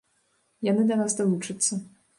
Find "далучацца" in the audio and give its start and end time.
1.21-1.73